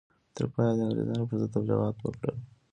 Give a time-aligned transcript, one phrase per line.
[0.35, 2.37] تر پایه یې د انګرېزانو پر ضد تبلیغات وکړل.